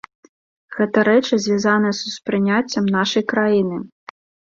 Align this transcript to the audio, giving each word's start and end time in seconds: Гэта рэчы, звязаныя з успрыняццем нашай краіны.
Гэта 0.75 1.03
рэчы, 1.09 1.39
звязаныя 1.45 1.93
з 1.99 2.09
успрыняццем 2.15 2.91
нашай 2.99 3.23
краіны. 3.37 3.77